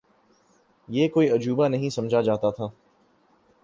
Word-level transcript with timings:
یہ 0.87 1.07
کوئی 1.07 1.29
عجوبہ 1.29 1.67
نہیں 1.67 1.89
سمجھا 1.89 2.21
جاتا 2.21 2.49
تھا۔ 2.49 2.67